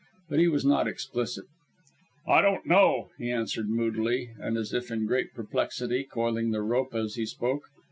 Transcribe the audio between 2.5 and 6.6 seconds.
know," he answered moodily, and as if in great perplexity, coiling